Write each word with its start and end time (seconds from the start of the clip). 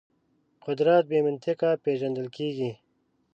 قدرت 0.65 1.03
بې 1.09 1.19
منطقه 1.27 1.69
پېژندل 1.83 2.27
کېږي. 2.37 2.71